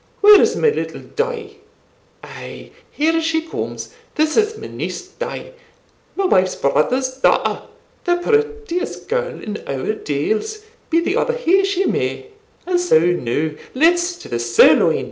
[0.21, 1.57] Where's my little Die?
[2.23, 5.51] ay, here she comes this is my niece Die,
[6.15, 7.61] my wife's brother's daughter
[8.05, 12.31] the prettiest girl in our dales, be the other who she may
[12.65, 14.99] and so now let's to the sirloin."